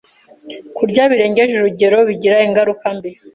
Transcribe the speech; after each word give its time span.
Kurya 0.77 1.03
birengeje 1.11 1.53
urugero 1.57 1.97
bigira 2.09 2.37
ingaruka 2.47 2.85
mbi 2.97 3.09